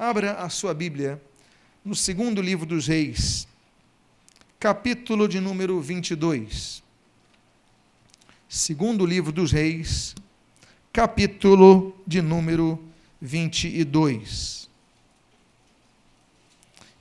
[0.00, 1.20] Abra a sua Bíblia
[1.84, 3.46] no segundo livro dos Reis,
[4.58, 6.82] capítulo de número 22.
[8.48, 10.14] Segundo livro dos Reis,
[10.90, 12.82] capítulo de número
[13.20, 14.70] 22.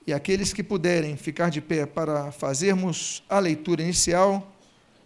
[0.06, 4.54] E aqueles que puderem ficar de pé para fazermos a leitura inicial,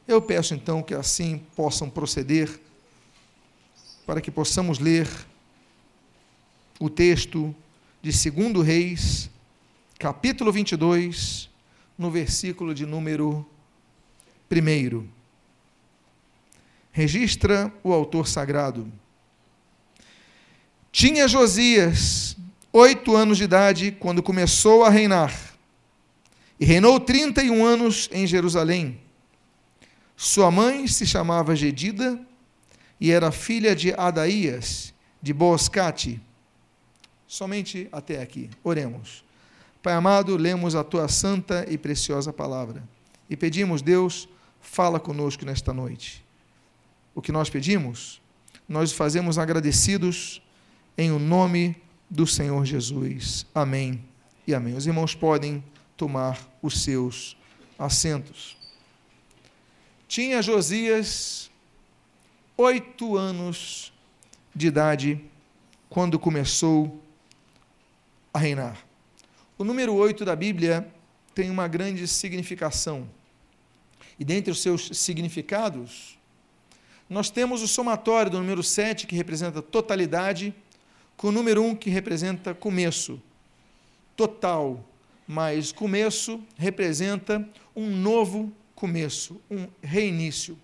[0.08, 2.60] eu peço então que assim possam proceder,
[4.04, 5.08] para que possamos ler
[6.80, 7.56] o texto
[8.04, 9.30] de 2 Reis,
[9.98, 11.50] capítulo 22,
[11.98, 13.50] no versículo de número
[14.52, 15.08] 1.
[16.92, 18.92] Registra o autor sagrado.
[20.92, 22.36] Tinha Josias
[22.74, 25.34] oito anos de idade quando começou a reinar,
[26.60, 29.00] e reinou trinta e um anos em Jerusalém.
[30.18, 32.20] Sua mãe se chamava Gedida
[33.00, 36.22] e era filha de Adaías, de Boascate.
[37.34, 38.48] Somente até aqui.
[38.64, 39.26] Oremos.
[39.82, 42.84] Pai amado, lemos a tua santa e preciosa palavra
[43.28, 44.30] e pedimos, Deus,
[44.62, 46.24] fala conosco nesta noite.
[47.16, 48.22] O que nós pedimos,
[48.70, 50.44] nós fazemos agradecidos
[50.96, 51.76] em o nome
[52.08, 53.48] do Senhor Jesus.
[53.56, 54.06] Amém
[54.46, 54.76] e amém.
[54.76, 55.64] Os irmãos podem
[55.98, 57.36] tomar os seus
[57.80, 58.56] assentos.
[60.08, 61.50] Tinha Josias
[62.56, 63.92] oito anos
[64.54, 65.20] de idade
[65.90, 67.02] quando começou
[68.34, 68.84] a reinar.
[69.58, 70.88] O número oito da Bíblia
[71.36, 73.08] tem uma grande significação.
[74.20, 76.18] E dentre os seus significados,
[77.10, 80.54] nós temos o somatório do número sete, que representa totalidade,
[81.16, 83.22] com o número um, que representa começo,
[84.16, 84.84] total,
[85.28, 90.58] mas começo representa um novo começo, um reinício.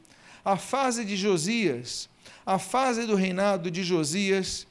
[0.44, 2.10] A fase de Josias,
[2.46, 4.68] a fase do reinado de Josias,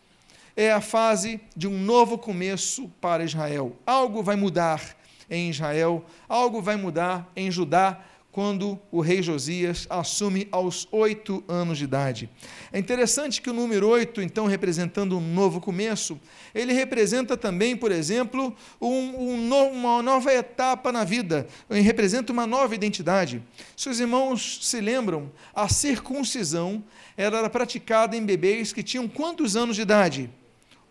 [0.59, 3.77] é a fase de um novo começo para Israel.
[3.87, 4.97] Algo vai mudar
[5.31, 11.79] em Israel, algo vai mudar em Judá, quando o rei Josias assume aos oito anos
[11.79, 12.29] de idade.
[12.73, 16.21] É interessante que o número oito, então, representando um novo começo,
[16.55, 22.33] ele representa também, por exemplo, um, um no, uma nova etapa na vida, ele representa
[22.33, 23.43] uma nova identidade.
[23.77, 26.85] Se os irmãos se lembram, a circuncisão
[27.17, 30.31] era praticada em bebês que tinham quantos anos de idade?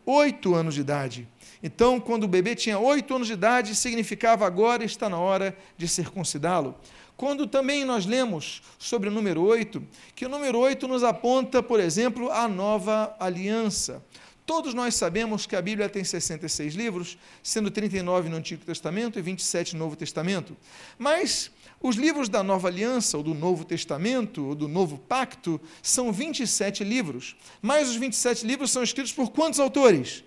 [0.09, 1.27] Oito anos de idade.
[1.61, 5.85] Então, quando o bebê tinha oito anos de idade, significava agora está na hora de
[5.85, 6.75] circuncidá-lo.
[7.17, 9.85] Quando também nós lemos sobre o número 8,
[10.15, 14.01] que o número 8 nos aponta, por exemplo, a nova aliança.
[14.45, 19.21] Todos nós sabemos que a Bíblia tem 66 livros, sendo 39 no Antigo Testamento e
[19.21, 20.55] 27 no Novo Testamento.
[20.97, 21.51] Mas
[21.81, 26.83] os livros da Nova Aliança, ou do Novo Testamento, ou do Novo Pacto, são 27
[26.83, 27.35] livros.
[27.61, 30.23] Mas os 27 livros são escritos por quantos autores?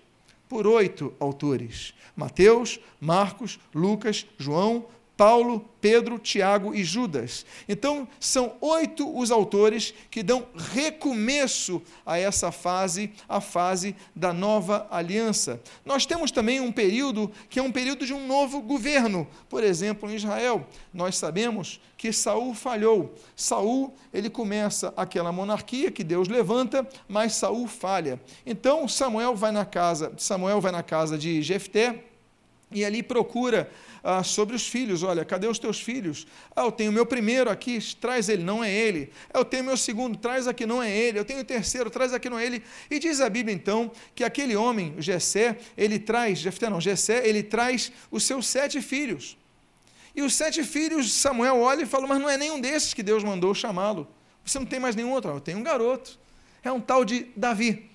[0.47, 4.85] Por oito autores: Mateus, Marcos, Lucas, João,
[5.21, 7.45] Paulo, Pedro, Tiago e Judas.
[7.69, 14.87] Então, são oito os autores que dão recomeço a essa fase, a fase da nova
[14.89, 15.61] aliança.
[15.85, 19.27] Nós temos também um período que é um período de um novo governo.
[19.47, 23.13] Por exemplo, em Israel, nós sabemos que Saul falhou.
[23.35, 28.19] Saul, ele começa aquela monarquia que Deus levanta, mas Saul falha.
[28.43, 32.05] Então, Samuel vai na casa, Samuel vai na casa de Jefté
[32.71, 33.69] e ali procura
[34.03, 35.03] ah, sobre os filhos.
[35.03, 36.25] Olha, cadê os teus filhos?
[36.55, 39.11] Ah, eu tenho meu primeiro aqui, traz ele, não é ele.
[39.33, 41.19] Eu tenho meu segundo, traz aqui, não é ele.
[41.19, 42.63] Eu tenho o terceiro, traz aqui, não é ele.
[42.89, 47.43] E diz a Bíblia então que aquele homem, Jessé, ele traz, Jefté não, Jessé, ele
[47.43, 49.37] traz os seus sete filhos.
[50.15, 53.23] E os sete filhos, Samuel olha e fala, mas não é nenhum desses que Deus
[53.23, 54.07] mandou chamá-lo.
[54.43, 55.31] Você não tem mais nenhum outro?
[55.31, 56.19] Eu tenho um garoto.
[56.63, 57.89] É um tal de Davi.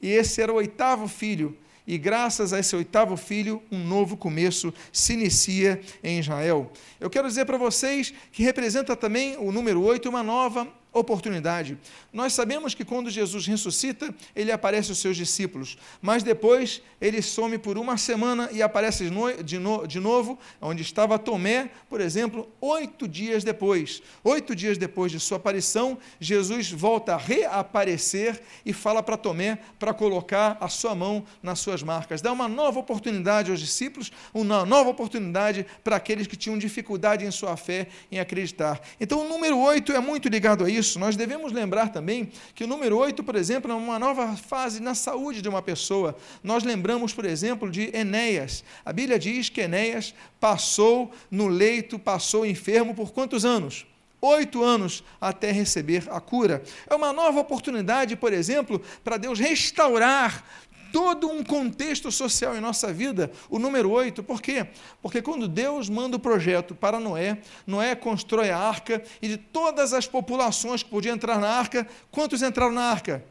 [0.00, 1.56] E esse era o oitavo filho
[1.86, 6.70] e graças a esse oitavo filho, um novo começo se inicia em Israel.
[6.98, 11.76] Eu quero dizer para vocês que representa também o número 8 uma nova oportunidade.
[12.12, 17.58] Nós sabemos que quando Jesus ressuscita, ele aparece aos seus discípulos, mas depois ele some
[17.58, 19.10] por uma semana e aparece
[19.44, 24.00] de novo, onde estava Tomé, por exemplo, oito dias depois.
[24.24, 29.92] Oito dias depois de sua aparição, Jesus volta a reaparecer e fala para Tomé para
[29.92, 32.22] colocar a sua mão nas suas marcas.
[32.22, 37.30] Dá uma nova oportunidade aos discípulos, uma nova oportunidade para aqueles que tinham dificuldade em
[37.30, 38.80] sua fé, em acreditar.
[38.98, 42.62] Então, o número oito é muito ligado a isso isso, nós devemos lembrar também que
[42.62, 46.16] o número 8, por exemplo, é uma nova fase na saúde de uma pessoa.
[46.42, 48.62] Nós lembramos, por exemplo, de Enéas.
[48.84, 53.84] A Bíblia diz que Enéas passou no leito, passou enfermo por quantos anos?
[54.20, 56.62] Oito anos até receber a cura.
[56.88, 60.44] É uma nova oportunidade, por exemplo, para Deus restaurar
[60.96, 64.22] todo um contexto social em nossa vida, o número 8.
[64.22, 64.66] Por quê?
[65.02, 69.92] Porque quando Deus manda o projeto para Noé, Noé constrói a arca e de todas
[69.92, 73.22] as populações que podiam entrar na arca, quantos entraram na arca?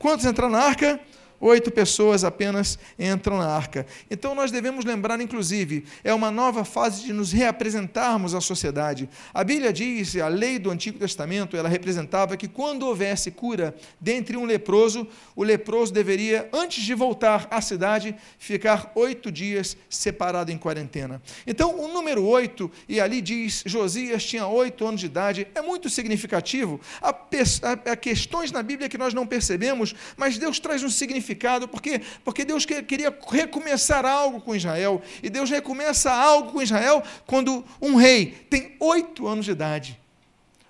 [0.00, 1.00] Quantos entraram na arca?
[1.40, 3.86] Oito pessoas apenas entram na arca.
[4.10, 9.08] Então nós devemos lembrar, inclusive, é uma nova fase de nos reapresentarmos à sociedade.
[9.32, 14.36] A Bíblia diz, a lei do Antigo Testamento, ela representava que quando houvesse cura dentre
[14.36, 20.58] um leproso, o leproso deveria, antes de voltar à cidade, ficar oito dias separado em
[20.58, 21.22] quarentena.
[21.46, 25.88] Então, o número oito, e ali diz, Josias tinha oito anos de idade, é muito
[25.88, 26.78] significativo.
[27.00, 32.00] Há, questões na Bíblia que nós não percebemos, mas Deus traz um significado significado, porque,
[32.24, 35.00] porque Deus queria recomeçar algo com Israel.
[35.22, 39.98] E Deus recomeça algo com Israel quando um rei tem oito anos de idade.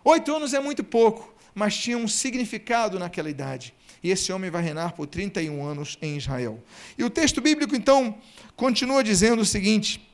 [0.04, 3.74] Oito anos é muito pouco, mas tinha um significado naquela idade.
[4.02, 6.58] E esse homem vai reinar por 31 anos em Israel.
[6.96, 8.16] E o texto bíblico, então,
[8.56, 10.08] continua dizendo o seguinte: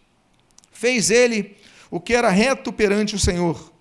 [0.72, 1.56] Fez ele
[1.88, 3.72] o que era reto perante o Senhor,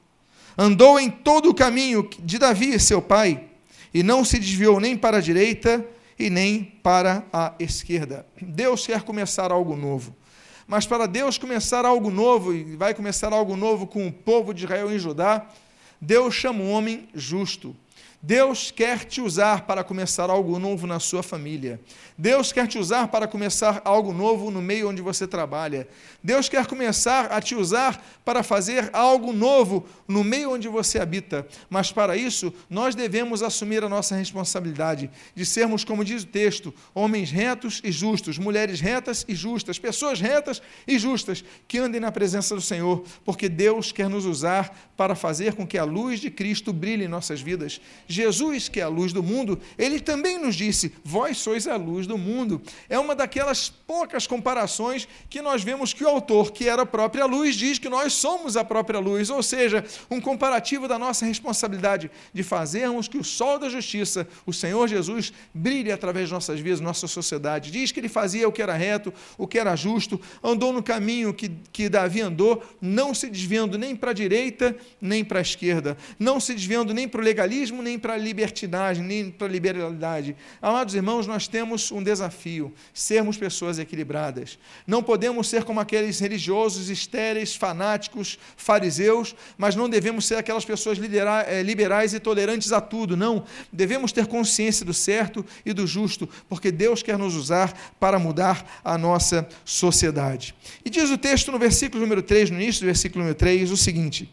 [0.56, 3.46] andou em todo o caminho de Davi, seu pai,
[3.92, 5.84] e não se desviou nem para a direita,
[6.18, 8.26] e nem para a esquerda.
[8.42, 10.16] Deus quer começar algo novo.
[10.68, 14.64] Mas para Deus começar algo novo, e vai começar algo novo com o povo de
[14.64, 15.48] Israel e Judá,
[16.02, 17.76] Deus chama um homem justo.
[18.22, 21.80] Deus quer te usar para começar algo novo na sua família.
[22.18, 25.88] Deus quer te usar para começar algo novo no meio onde você trabalha.
[26.24, 31.46] Deus quer começar a te usar para fazer algo novo no meio onde você habita.
[31.70, 36.74] Mas para isso, nós devemos assumir a nossa responsabilidade de sermos, como diz o texto,
[36.94, 42.12] homens retos e justos, mulheres retas e justas, pessoas retas e justas que andem na
[42.12, 46.32] presença do Senhor, porque Deus quer nos usar para fazer com que a luz de
[46.32, 47.82] Cristo brilhe em nossas vidas.
[48.16, 52.08] Jesus, que é a luz do mundo, ele também nos disse: Vós sois a luz
[52.08, 52.62] do mundo.
[52.90, 57.26] É uma daquelas poucas comparações que nós vemos que o autor, que era a própria
[57.26, 62.10] luz, diz que nós somos a própria luz, ou seja, um comparativo da nossa responsabilidade
[62.34, 66.80] de fazermos que o sol da justiça, o Senhor Jesus, brilhe através de nossas vidas,
[66.80, 67.72] nossa sociedade.
[67.72, 71.34] Diz que ele fazia o que era reto, o que era justo, andou no caminho
[71.34, 75.98] que, que Davi andou, não se desviando nem para a direita, nem para a esquerda,
[76.18, 80.36] não se desviando nem para o legalismo, nem para a libertinagem, nem para a liberalidade.
[80.62, 84.58] Amados irmãos, nós temos um desafio: sermos pessoas equilibradas.
[84.86, 90.98] Não podemos ser como aqueles religiosos estéreis, fanáticos, fariseus, mas não devemos ser aquelas pessoas
[90.98, 93.16] eh, liberais e tolerantes a tudo.
[93.16, 93.46] Não.
[93.72, 98.82] Devemos ter consciência do certo e do justo, porque Deus quer nos usar para mudar
[98.84, 100.56] a nossa sociedade.
[100.84, 103.78] E diz o texto no versículo número 3, no início do versículo número 3, o
[103.78, 104.30] seguinte: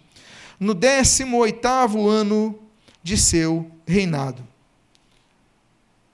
[0.58, 2.61] No 18 ano
[3.02, 4.46] de seu reinado.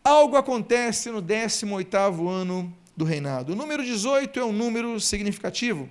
[0.02, 3.52] Algo acontece no 18º ano do reinado.
[3.52, 5.88] O número 18 é um número significativo,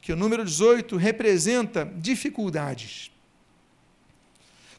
[0.00, 3.10] que o número 18 representa dificuldades.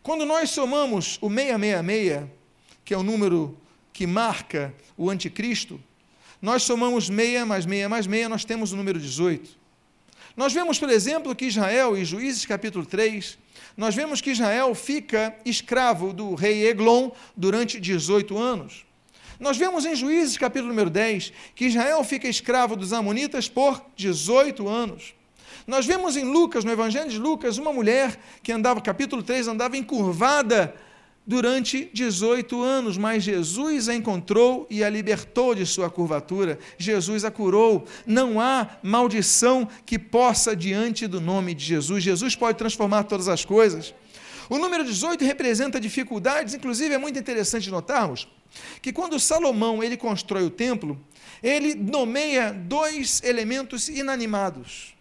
[0.01, 2.27] Quando nós somamos o 666,
[2.83, 3.55] que é o número
[3.93, 5.79] que marca o anticristo,
[6.41, 9.61] nós somamos 6 mais 6 mais 6, nós temos o número 18.
[10.35, 13.37] Nós vemos, por exemplo, que Israel, em Juízes capítulo 3,
[13.75, 18.85] nós vemos que Israel fica escravo do rei Eglon durante 18 anos.
[19.39, 24.67] Nós vemos em Juízes capítulo número 10 que Israel fica escravo dos amonitas por 18
[24.67, 25.15] anos.
[25.65, 29.77] Nós vemos em Lucas, no Evangelho de Lucas, uma mulher que andava, capítulo 3, andava
[29.77, 30.75] encurvada
[31.25, 36.59] durante 18 anos, mas Jesus a encontrou e a libertou de sua curvatura.
[36.77, 37.85] Jesus a curou.
[38.05, 42.03] Não há maldição que possa diante do nome de Jesus.
[42.03, 43.93] Jesus pode transformar todas as coisas.
[44.49, 48.27] O número 18 representa dificuldades, inclusive é muito interessante notarmos
[48.81, 50.99] que quando Salomão ele constrói o templo,
[51.41, 54.93] ele nomeia dois elementos inanimados.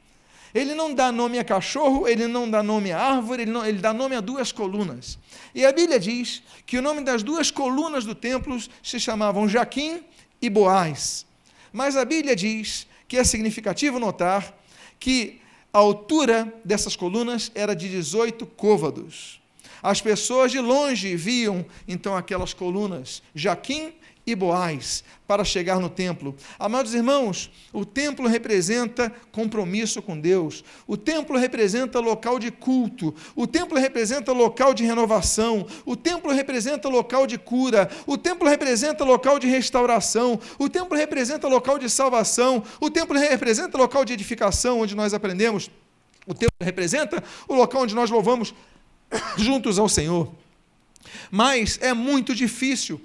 [0.55, 3.79] Ele não dá nome a cachorro, ele não dá nome a árvore, ele, não, ele
[3.79, 5.19] dá nome a duas colunas.
[5.55, 10.03] E a Bíblia diz que o nome das duas colunas do templo se chamavam Jaquim
[10.43, 11.25] e Boaz.
[11.73, 14.55] Mas a Bíblia diz que é significativo notar
[14.99, 15.41] que
[15.73, 19.41] a altura dessas colunas era de 18 côvados.
[19.83, 23.93] As pessoas de longe viam então aquelas colunas, Jaquim
[24.27, 26.35] e Boaz para chegar no templo.
[26.59, 33.47] Amados irmãos, o templo representa compromisso com Deus, o templo representa local de culto, o
[33.47, 39.39] templo representa local de renovação, o templo representa local de cura, o templo representa local
[39.39, 44.95] de restauração, o templo representa local de salvação, o templo representa local de edificação, onde
[44.95, 45.71] nós aprendemos,
[46.27, 48.55] o templo representa o local onde nós louvamos
[49.37, 50.33] juntos ao Senhor.
[51.31, 53.01] Mas é muito difícil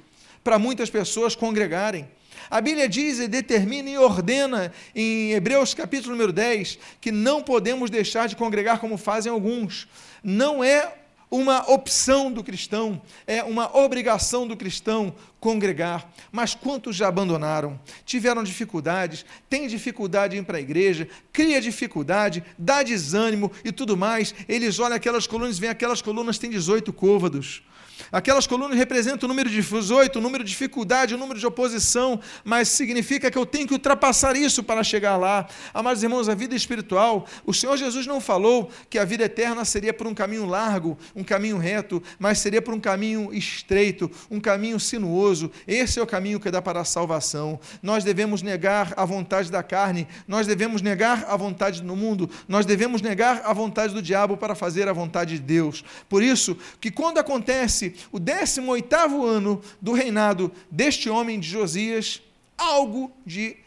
[0.46, 2.08] para muitas pessoas congregarem.
[2.52, 7.90] A Bíblia diz e determina e ordena em Hebreus capítulo número 10 que não podemos
[7.90, 9.88] deixar de congregar como fazem alguns.
[10.24, 10.94] Não é
[11.32, 16.08] uma opção do cristão, é uma obrigação do cristão congregar.
[16.32, 17.80] Mas quantos já abandonaram?
[18.06, 23.98] Tiveram dificuldades, têm dificuldade em ir para a igreja, cria dificuldade, dá desânimo e tudo
[23.98, 24.36] mais.
[24.48, 27.64] Eles olham aquelas colunas, veem aquelas colunas têm 18 côvados.
[28.12, 32.20] Aquelas colunas representam o número de 18, o número de dificuldade, o número de oposição,
[32.44, 35.48] mas significa que eu tenho que ultrapassar isso para chegar lá.
[35.74, 39.94] Amados irmãos, a vida espiritual, o Senhor Jesus não falou que a vida eterna seria
[39.94, 44.80] por um caminho largo, um caminho reto, mas seria por um caminho estreito, um caminho
[44.80, 45.52] sinuoso.
[45.68, 47.60] Esse é o caminho que dá para a salvação.
[47.82, 52.66] Nós devemos negar a vontade da carne, nós devemos negar a vontade do mundo, nós
[52.66, 55.84] devemos negar a vontade do diabo para fazer a vontade de Deus.
[56.08, 62.22] Por isso, que quando acontece o 18 ano do reinado deste homem de Josias,
[62.58, 63.58] algo de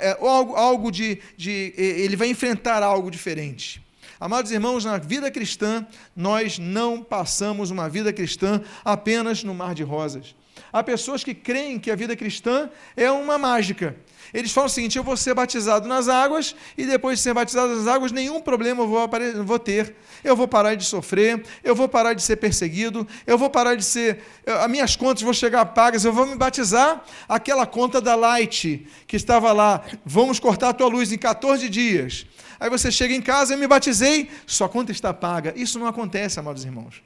[0.00, 3.82] é, algo, algo de, de ele vai enfrentar algo diferente.
[4.18, 9.82] Amados irmãos, na vida cristã, nós não passamos uma vida cristã apenas no mar de
[9.82, 10.34] rosas.
[10.70, 13.96] Há pessoas que creem que a vida cristã é uma mágica.
[14.32, 17.74] Eles falam o seguinte: eu vou ser batizado nas águas e depois de ser batizado
[17.74, 19.10] nas águas, nenhum problema eu vou,
[19.44, 19.94] vou ter.
[20.22, 23.84] Eu vou parar de sofrer, eu vou parar de ser perseguido, eu vou parar de
[23.84, 24.22] ser.
[24.46, 27.04] As minhas contas vão chegar pagas, eu vou me batizar.
[27.28, 32.26] Aquela conta da Light que estava lá, vamos cortar a tua luz em 14 dias.
[32.58, 35.54] Aí você chega em casa, eu me batizei, sua conta está paga.
[35.56, 37.02] Isso não acontece, amados irmãos.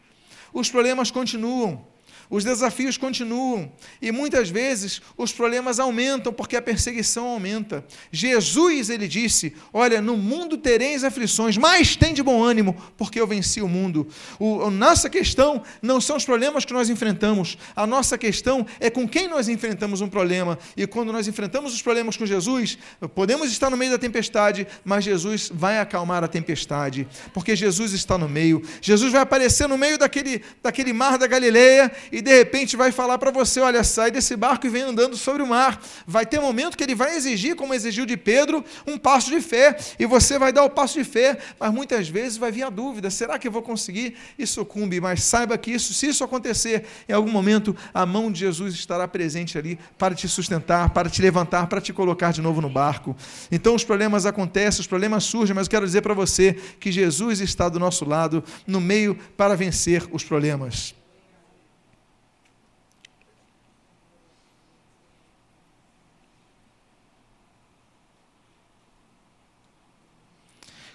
[0.53, 1.94] Os problemas continuam.
[2.31, 7.85] Os desafios continuam e muitas vezes os problemas aumentam porque a perseguição aumenta.
[8.11, 13.27] Jesus, ele disse: Olha, no mundo tereis aflições, mas tem de bom ânimo, porque eu
[13.27, 14.09] venci o mundo.
[14.39, 18.89] O, a nossa questão não são os problemas que nós enfrentamos, a nossa questão é
[18.89, 20.59] com quem nós enfrentamos um problema.
[20.77, 22.79] E quando nós enfrentamos os problemas com Jesus,
[23.15, 28.17] podemos estar no meio da tempestade, mas Jesus vai acalmar a tempestade, porque Jesus está
[28.17, 28.63] no meio.
[28.81, 33.19] Jesus vai aparecer no meio daquele, daquele mar da Galileia e de repente vai falar
[33.19, 35.83] para você: olha, sai desse barco e vem andando sobre o mar.
[36.07, 39.77] Vai ter momento que ele vai exigir, como exigiu de Pedro, um passo de fé,
[39.99, 43.11] e você vai dar o passo de fé, mas muitas vezes vai vir a dúvida:
[43.11, 44.17] será que eu vou conseguir?
[44.39, 48.39] E sucumbe, mas saiba que isso, se isso acontecer, em algum momento a mão de
[48.39, 52.61] Jesus estará presente ali para te sustentar, para te levantar, para te colocar de novo
[52.61, 53.17] no barco.
[53.51, 57.41] Então os problemas acontecem, os problemas surgem, mas eu quero dizer para você que Jesus
[57.41, 60.95] está do nosso lado, no meio para vencer os problemas.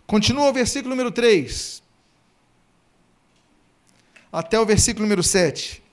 [0.09, 1.83] Continua o versículo número 3.
[4.33, 5.83] Até o versículo número 7.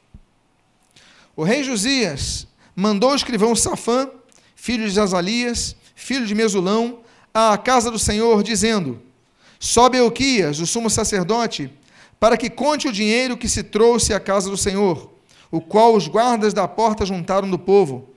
[1.37, 4.09] O rei Josias mandou o escrivão Safã,
[4.55, 7.01] filho de Azalias, filho de Mesulão,
[7.35, 9.03] à casa do Senhor, dizendo:
[9.61, 11.71] Sobe Euquias, o sumo sacerdote,
[12.19, 15.13] para que conte o dinheiro que se trouxe à casa do Senhor,
[15.51, 18.09] o qual os guardas da porta juntaram do povo.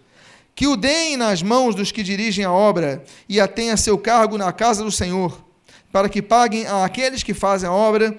[0.56, 4.38] Que o deem nas mãos dos que dirigem a obra e a tenha seu cargo
[4.38, 5.49] na casa do Senhor
[5.92, 8.18] para que paguem àqueles que fazem a obra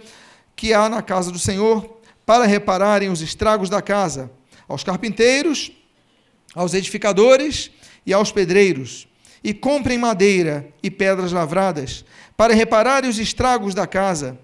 [0.57, 4.31] que há na casa do Senhor, para repararem os estragos da casa,
[4.69, 5.73] aos carpinteiros,
[6.55, 7.71] aos edificadores
[8.05, 9.09] e aos pedreiros,
[9.43, 12.05] e comprem madeira e pedras lavradas,
[12.37, 14.39] para repararem os estragos da casa.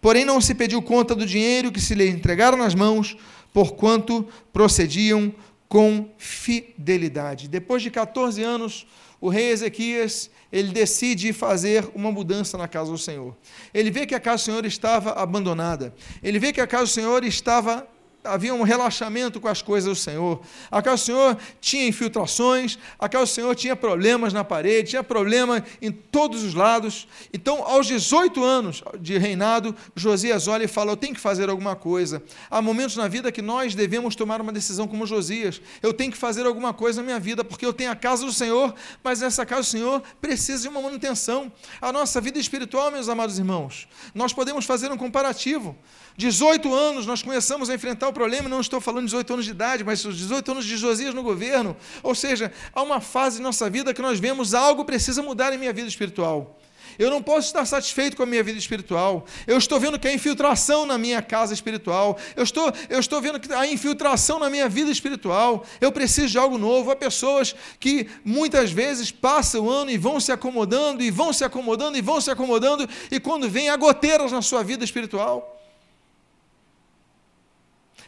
[0.00, 3.16] Porém, não se pediu conta do dinheiro que se lhe entregaram nas mãos,
[3.52, 5.32] porquanto procediam
[5.68, 7.48] com fidelidade.
[7.48, 8.86] Depois de 14 anos,
[9.22, 13.36] o rei Ezequias ele decide fazer uma mudança na casa do Senhor.
[13.72, 15.94] Ele vê que a casa do Senhor estava abandonada.
[16.20, 17.86] Ele vê que a casa do Senhor estava
[18.24, 20.40] havia um relaxamento com as coisas do Senhor.
[20.70, 25.90] A do Senhor tinha infiltrações, a do Senhor tinha problemas na parede, tinha problema em
[25.90, 27.08] todos os lados.
[27.32, 31.74] Então, aos 18 anos de reinado, Josias olha e fala: Eu tenho que fazer alguma
[31.74, 32.22] coisa.
[32.50, 35.60] Há momentos na vida que nós devemos tomar uma decisão como Josias.
[35.82, 38.32] Eu tenho que fazer alguma coisa na minha vida, porque eu tenho a casa do
[38.32, 41.50] Senhor, mas essa casa do Senhor precisa de uma manutenção.
[41.80, 45.76] A nossa vida espiritual, meus amados irmãos, nós podemos fazer um comparativo.
[46.16, 49.50] 18 anos nós começamos a enfrentar o problema, não estou falando de 18 anos de
[49.50, 51.76] idade, mas os 18 anos de Josias no governo.
[52.02, 55.58] Ou seja, há uma fase em nossa vida que nós vemos algo precisa mudar em
[55.58, 56.58] minha vida espiritual.
[56.98, 59.24] Eu não posso estar satisfeito com a minha vida espiritual.
[59.46, 62.18] Eu estou vendo que há infiltração na minha casa espiritual.
[62.36, 65.64] Eu estou, eu estou vendo que há infiltração na minha vida espiritual.
[65.80, 66.90] Eu preciso de algo novo.
[66.90, 71.44] Há pessoas que muitas vezes passam o ano e vão se acomodando, e vão se
[71.44, 75.51] acomodando, e vão se acomodando, e quando vem, há goteiras na sua vida espiritual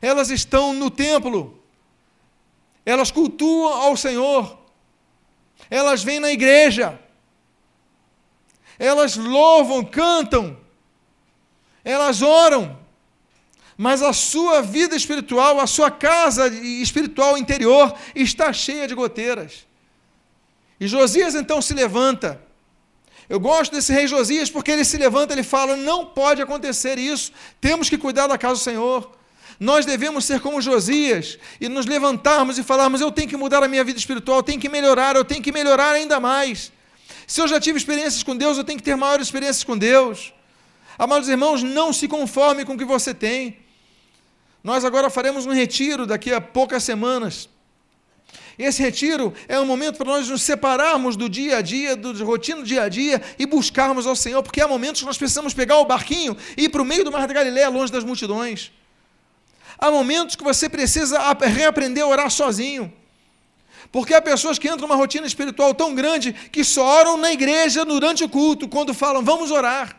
[0.01, 1.63] elas estão no templo,
[2.85, 4.59] elas cultuam ao Senhor,
[5.71, 6.99] elas vêm na igreja,
[8.79, 10.57] elas louvam, cantam,
[11.85, 12.79] elas oram,
[13.77, 19.67] mas a sua vida espiritual, a sua casa espiritual interior está cheia de goteiras.
[20.79, 22.41] E Josias então se levanta.
[23.29, 27.33] Eu gosto desse rei Josias porque ele se levanta, ele fala: não pode acontecer isso,
[27.61, 29.11] temos que cuidar da casa do Senhor.
[29.59, 33.69] Nós devemos ser como Josias e nos levantarmos e falarmos: eu tenho que mudar a
[33.69, 36.73] minha vida espiritual, eu tenho que melhorar, eu tenho que melhorar ainda mais.
[37.27, 40.33] Se eu já tive experiências com Deus, eu tenho que ter maiores experiências com Deus.
[40.99, 43.59] Amados irmãos, não se conforme com o que você tem.
[44.63, 47.49] Nós agora faremos um retiro daqui a poucas semanas.
[48.59, 52.59] Esse retiro é um momento para nós nos separarmos do dia a dia, do rotina
[52.59, 55.79] do dia a dia e buscarmos ao Senhor, porque há momentos que nós precisamos pegar
[55.79, 58.73] o barquinho e ir para o meio do Mar da Galileia, longe das multidões.
[59.85, 62.91] Há momentos que você precisa reaprender a orar sozinho.
[63.93, 67.85] Porque há pessoas que entram numa rotina espiritual tão grande que só oram na igreja
[67.85, 69.95] durante o culto, quando falam, vamos orar.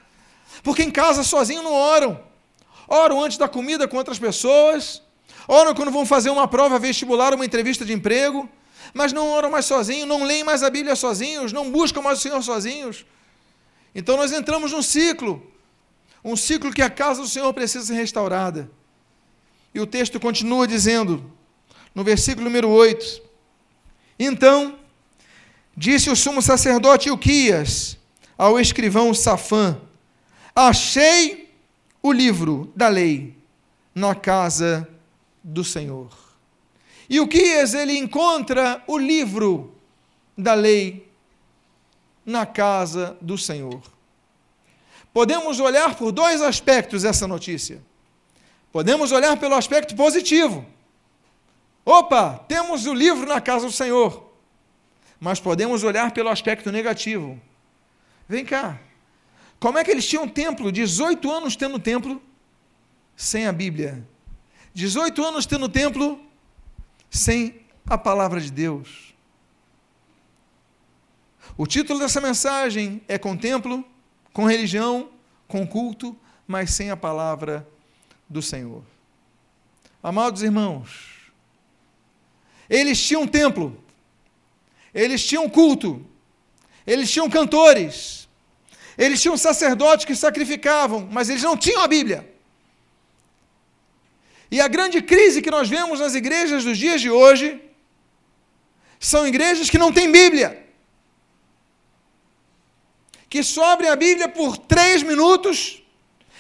[0.64, 2.20] Porque em casa sozinho não oram.
[2.88, 5.04] Oram antes da comida com outras pessoas,
[5.48, 8.50] oram quando vão fazer uma prova vestibular, uma entrevista de emprego,
[8.92, 12.22] mas não oram mais sozinhos, não leem mais a Bíblia sozinhos, não buscam mais o
[12.24, 13.06] Senhor sozinhos.
[13.94, 15.46] Então nós entramos num ciclo,
[16.24, 18.68] um ciclo que a casa do Senhor precisa ser restaurada.
[19.76, 21.30] E o texto continua dizendo,
[21.94, 23.22] no versículo número 8:
[24.18, 24.80] Então
[25.76, 27.98] disse o sumo sacerdote Ilquias
[28.38, 29.78] ao escrivão Safã:
[30.56, 31.54] Achei
[32.02, 33.36] o livro da lei
[33.94, 34.88] na casa
[35.44, 36.10] do Senhor.
[37.10, 39.76] E Ilquias ele encontra o livro
[40.38, 41.06] da lei
[42.26, 43.82] na casa do Senhor.
[45.14, 47.84] Podemos olhar por dois aspectos essa notícia.
[48.76, 50.66] Podemos olhar pelo aspecto positivo.
[51.86, 54.30] Opa, temos o livro na casa do Senhor.
[55.18, 57.40] Mas podemos olhar pelo aspecto negativo.
[58.28, 58.78] Vem cá.
[59.62, 60.74] Como é que eles tinham templo?
[60.74, 62.22] 18 anos tendo templo
[63.16, 64.06] sem a Bíblia.
[64.74, 66.20] 18 anos tendo templo
[67.10, 69.16] sem a palavra de Deus.
[71.58, 73.86] O título dessa mensagem é Com templo,
[74.34, 75.12] com religião,
[75.48, 76.14] com culto,
[76.46, 77.66] mas sem a palavra
[78.30, 78.84] do Senhor.
[80.02, 80.90] Amados irmãos,
[82.70, 83.78] eles tinham templo,
[84.94, 86.06] eles tinham culto,
[86.86, 88.28] eles tinham cantores,
[88.98, 92.34] eles tinham sacerdotes que sacrificavam, mas eles não tinham a Bíblia.
[94.50, 97.62] E a grande crise que nós vemos nas igrejas dos dias de hoje
[99.00, 100.66] são igrejas que não têm Bíblia.
[103.30, 105.84] Que só abrem a Bíblia por três minutos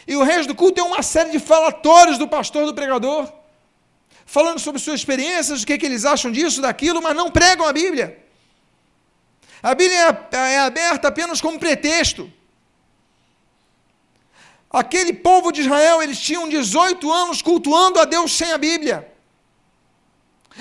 [0.07, 3.31] e o resto do culto é uma série de falatórios do pastor, do pregador,
[4.25, 7.65] falando sobre suas experiências, o que, é que eles acham disso, daquilo, mas não pregam
[7.67, 8.23] a Bíblia.
[9.63, 12.31] A Bíblia é, é aberta apenas como pretexto.
[14.69, 19.11] Aquele povo de Israel, eles tinham 18 anos cultuando a Deus sem a Bíblia.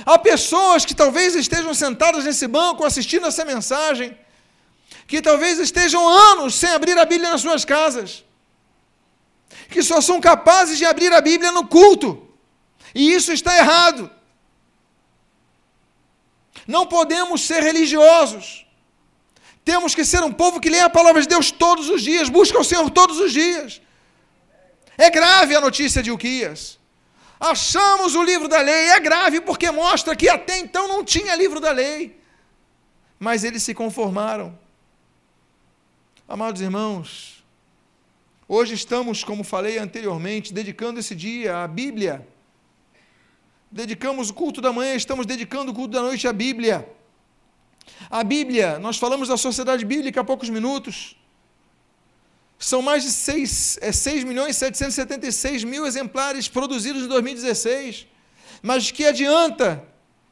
[0.06, 4.16] Há pessoas que talvez estejam sentadas nesse banco assistindo essa mensagem,
[5.06, 8.24] que talvez estejam anos sem abrir a Bíblia nas suas casas
[9.68, 12.28] que só são capazes de abrir a Bíblia no culto.
[12.94, 14.10] E isso está errado.
[16.66, 18.64] Não podemos ser religiosos.
[19.64, 22.58] Temos que ser um povo que lê a palavra de Deus todos os dias, busca
[22.58, 23.80] o Senhor todos os dias.
[24.96, 26.78] É grave a notícia de Uquias.
[27.40, 31.60] Achamos o livro da lei, é grave porque mostra que até então não tinha livro
[31.60, 32.20] da lei.
[33.18, 34.58] Mas eles se conformaram.
[36.28, 37.33] Amados irmãos,
[38.46, 42.26] Hoje estamos, como falei anteriormente, dedicando esse dia à Bíblia.
[43.70, 46.86] Dedicamos o culto da manhã, estamos dedicando o culto da noite à Bíblia.
[48.10, 51.16] A Bíblia, nós falamos da sociedade bíblica há poucos minutos.
[52.58, 58.06] São mais de 6, é, 6 milhões e 776 mil exemplares produzidos em 2016.
[58.62, 59.82] Mas que adianta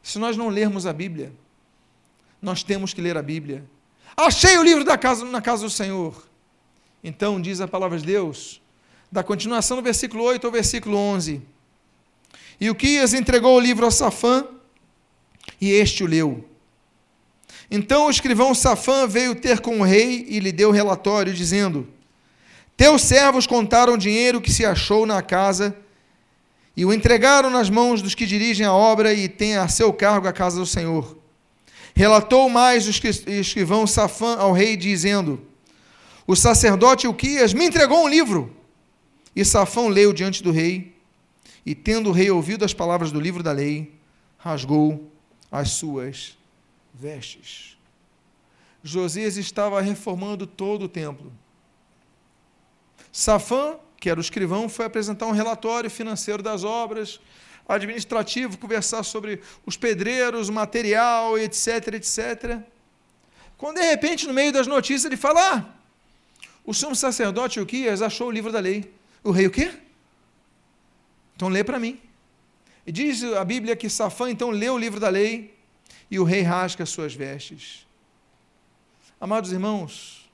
[0.02, 1.32] se nós não lermos a Bíblia?
[2.42, 3.64] Nós temos que ler a Bíblia.
[4.14, 6.30] Achei o livro da casa, na casa do Senhor.
[7.02, 8.60] Então, diz a palavra de Deus,
[9.10, 11.42] da continuação do versículo 8 ao versículo 11.
[12.60, 14.46] E o Quias entregou o livro a Safã,
[15.60, 16.48] e este o leu.
[17.70, 21.88] Então o escrivão Safã veio ter com o rei e lhe deu relatório, dizendo:
[22.76, 25.76] Teus servos contaram o dinheiro que se achou na casa
[26.76, 30.28] e o entregaram nas mãos dos que dirigem a obra e têm a seu cargo
[30.28, 31.16] a casa do Senhor.
[31.94, 32.90] Relatou mais o
[33.30, 35.40] escrivão Safã ao rei, dizendo:
[36.32, 38.56] o sacerdote Uquias me entregou um livro.
[39.36, 40.96] E Safão leu diante do rei,
[41.64, 43.94] e tendo o rei ouvido as palavras do livro da lei,
[44.38, 45.12] rasgou
[45.50, 46.36] as suas
[46.94, 47.76] vestes.
[48.82, 51.30] Josias estava reformando todo o templo.
[53.12, 57.20] Safã, que era o escrivão, foi apresentar um relatório financeiro das obras,
[57.68, 62.60] administrativo, conversar sobre os pedreiros, o material, etc, etc.
[63.58, 65.81] Quando de repente, no meio das notícias, ele fala: ah,
[66.64, 68.92] o sumo sacerdote Uquias achou o livro da lei.
[69.24, 69.72] O rei o quê?
[71.34, 72.00] Então lê para mim.
[72.86, 75.56] E diz a Bíblia que Safã então lê o livro da lei
[76.10, 77.86] e o rei rasga as suas vestes.
[79.20, 80.28] Amados irmãos,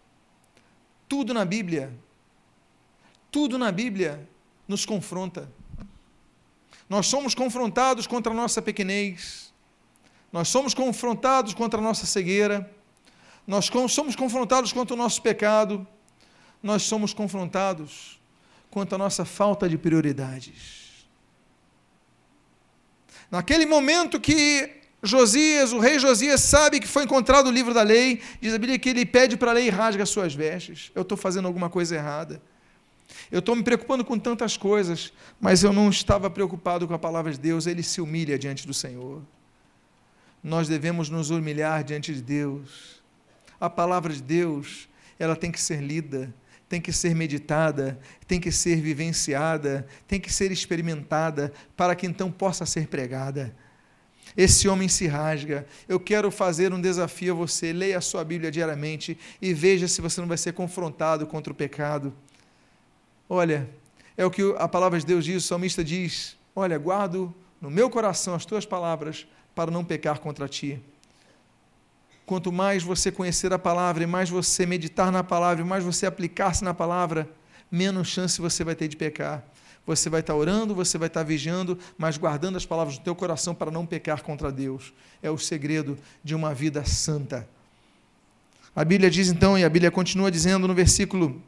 [1.08, 1.92] tudo na Bíblia,
[3.30, 4.26] tudo na Bíblia
[4.66, 5.50] nos confronta.
[6.88, 9.52] Nós somos confrontados contra a nossa pequenez,
[10.32, 12.70] nós somos confrontados contra a nossa cegueira,
[13.46, 15.86] nós somos confrontados contra o nosso pecado,
[16.62, 18.20] nós somos confrontados
[18.70, 21.06] quanto à nossa falta de prioridades.
[23.30, 28.20] Naquele momento que Josias, o rei Josias, sabe que foi encontrado o livro da lei,
[28.40, 30.90] diz a Bíblia que ele pede para a lei e rasga as suas vestes.
[30.94, 32.42] Eu estou fazendo alguma coisa errada.
[33.30, 37.30] Eu estou me preocupando com tantas coisas, mas eu não estava preocupado com a palavra
[37.30, 37.66] de Deus.
[37.66, 39.22] Ele se humilha diante do Senhor.
[40.42, 43.02] Nós devemos nos humilhar diante de Deus.
[43.60, 46.32] A palavra de Deus, ela tem que ser lida,
[46.68, 52.30] tem que ser meditada, tem que ser vivenciada, tem que ser experimentada, para que então
[52.30, 53.54] possa ser pregada.
[54.36, 55.66] Esse homem se rasga.
[55.88, 57.72] Eu quero fazer um desafio a você.
[57.72, 61.56] Leia a sua Bíblia diariamente e veja se você não vai ser confrontado contra o
[61.56, 62.12] pecado.
[63.28, 63.68] Olha,
[64.16, 67.90] é o que a palavra de Deus diz, o salmista diz: Olha, guardo no meu
[67.90, 70.80] coração as tuas palavras para não pecar contra ti.
[72.28, 76.04] Quanto mais você conhecer a palavra, e mais você meditar na palavra, e mais você
[76.04, 77.26] aplicar-se na palavra,
[77.72, 79.42] menos chance você vai ter de pecar.
[79.86, 83.54] Você vai estar orando, você vai estar vigiando, mas guardando as palavras do teu coração
[83.54, 84.92] para não pecar contra Deus.
[85.22, 87.48] É o segredo de uma vida santa.
[88.76, 91.42] A Bíblia diz então, e a Bíblia continua dizendo no versículo,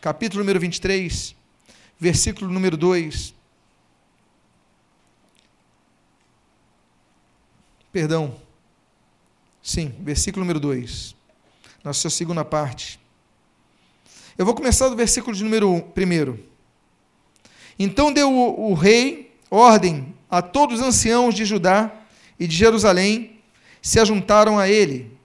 [0.00, 1.36] capítulo número 23,
[2.00, 3.34] versículo número 2.
[7.92, 8.42] Perdão,
[9.64, 11.16] Sim, versículo número 2,
[11.82, 13.00] na sua segunda parte.
[14.36, 15.76] Eu vou começar do versículo de número 1.
[15.76, 16.38] Um,
[17.78, 21.90] então deu o, o rei ordem a todos os anciãos de Judá
[22.38, 23.40] e de Jerusalém,
[23.80, 25.16] se ajuntaram a ele.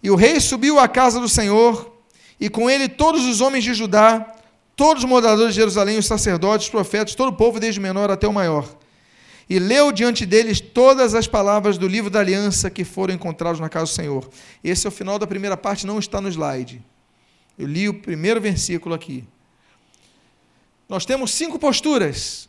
[0.00, 1.92] E o rei subiu à casa do Senhor,
[2.38, 4.32] e com ele todos os homens de Judá,
[4.76, 8.12] todos os moradores de Jerusalém, os sacerdotes, os profetas, todo o povo, desde o menor
[8.12, 8.64] até o maior
[9.48, 13.68] e leu diante deles todas as palavras do livro da aliança que foram encontrados na
[13.68, 14.30] casa do Senhor.
[14.62, 16.82] Esse é o final da primeira parte, não está no slide.
[17.58, 19.24] Eu li o primeiro versículo aqui.
[20.88, 22.48] Nós temos cinco posturas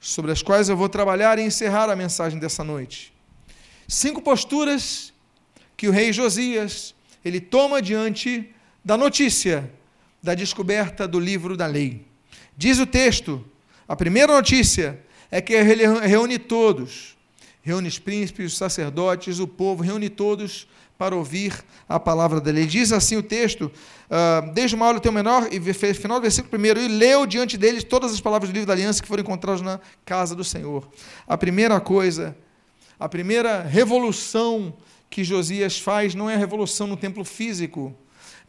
[0.00, 3.12] sobre as quais eu vou trabalhar e encerrar a mensagem dessa noite.
[3.86, 5.12] Cinco posturas
[5.76, 9.70] que o rei Josias ele toma diante da notícia
[10.22, 12.06] da descoberta do livro da lei.
[12.56, 13.44] Diz o texto,
[13.88, 15.00] a primeira notícia
[15.30, 17.16] é que ele reúne todos,
[17.62, 20.66] reúne os príncipes, os sacerdotes, o povo, reúne todos
[20.98, 22.60] para ouvir a palavra dele.
[22.60, 23.72] Ele diz assim o texto,
[24.10, 25.58] uh, desde o maior até o menor, e
[25.94, 29.00] final do versículo primeiro, e leu diante deles todas as palavras do livro da aliança
[29.00, 30.86] que foram encontradas na casa do Senhor.
[31.26, 32.36] A primeira coisa,
[32.98, 34.74] a primeira revolução
[35.08, 37.96] que Josias faz não é a revolução no templo físico,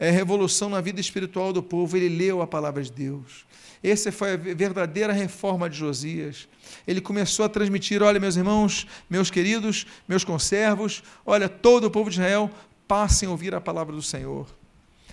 [0.02, 1.96] é revolução na vida espiritual do povo.
[1.96, 3.46] Ele leu a palavra de Deus.
[3.80, 6.48] Essa foi a verdadeira reforma de Josias.
[6.84, 12.10] Ele começou a transmitir: olha, meus irmãos, meus queridos, meus conservos, olha, todo o povo
[12.10, 12.50] de Israel,
[12.88, 14.48] passem a ouvir a palavra do Senhor.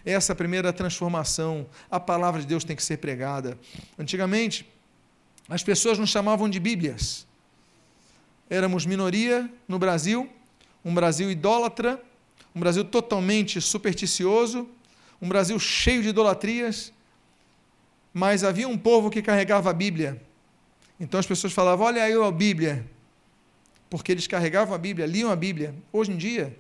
[0.04, 1.68] Essa é a primeira transformação.
[1.92, 3.60] A palavra de Deus tem que ser pregada.
[3.98, 4.68] Antigamente,
[5.48, 7.28] as pessoas nos chamavam de Bíblias.
[8.50, 10.28] Éramos minoria no Brasil,
[10.84, 12.02] um Brasil idólatra,
[12.56, 14.68] um Brasil totalmente supersticioso,
[15.22, 16.94] um Brasil cheio de idolatrias
[18.14, 20.22] mas havia um povo que carregava a Bíblia.
[21.00, 22.86] Então as pessoas falavam: Olha aí a Bíblia.
[23.90, 25.74] Porque eles carregavam a Bíblia, liam a Bíblia.
[25.92, 26.56] Hoje em dia,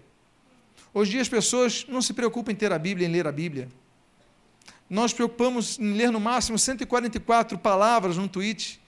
[0.91, 3.31] hoje em dia as pessoas não se preocupam em ter a Bíblia, em ler a
[3.31, 3.67] Bíblia.
[4.89, 8.81] Nós preocupamos em ler no máximo 144 palavras num tweet.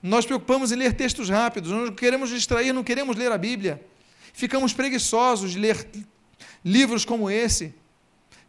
[0.00, 1.72] Nós preocupamos em ler textos rápidos.
[1.72, 3.84] Nós queremos distrair, não queremos ler a Bíblia.
[4.32, 5.88] Ficamos preguiçosos de ler
[6.64, 7.74] livros como esse.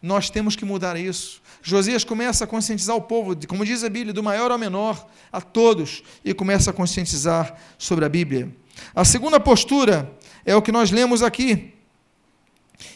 [0.01, 1.41] Nós temos que mudar isso.
[1.61, 5.41] Josias começa a conscientizar o povo, como diz a Bíblia, do maior ao menor, a
[5.41, 8.55] todos, e começa a conscientizar sobre a Bíblia.
[8.93, 10.11] A segunda postura
[10.45, 11.73] é o que nós lemos aqui.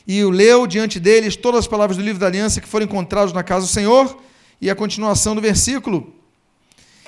[0.05, 3.33] E o leu diante deles todas as palavras do livro da aliança que foram encontradas
[3.33, 4.21] na casa do Senhor,
[4.61, 6.13] e a continuação do versículo.